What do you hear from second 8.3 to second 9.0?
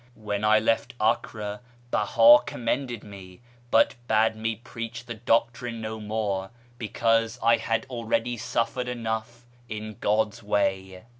suffered